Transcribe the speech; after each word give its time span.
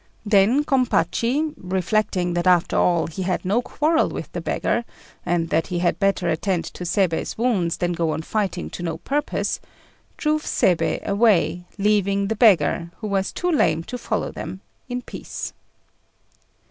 Then 0.25 0.63
Gompachi, 0.65 1.53
reflecting 1.57 2.33
that 2.33 2.47
after 2.47 2.75
all 2.75 3.05
he 3.05 3.21
had 3.21 3.45
no 3.45 3.61
quarrel 3.61 4.09
with 4.09 4.31
the 4.31 4.41
beggar, 4.41 4.83
and 5.23 5.49
that 5.51 5.67
he 5.67 5.77
had 5.77 5.99
better 5.99 6.27
attend 6.27 6.65
to 6.73 6.85
Seibei's 6.87 7.37
wounds 7.37 7.77
than 7.77 7.93
go 7.93 8.09
on 8.09 8.23
fighting 8.23 8.71
to 8.71 8.81
no 8.81 8.97
purpose, 8.97 9.59
drew 10.17 10.39
Seibei 10.39 11.05
away, 11.07 11.65
leaving 11.77 12.29
the 12.29 12.35
beggar, 12.35 12.89
who 12.97 13.05
was 13.05 13.31
too 13.31 13.51
lame 13.51 13.83
to 13.83 13.97
follow 13.99 14.31
them, 14.31 14.61
in 14.89 15.03
peace. 15.03 15.53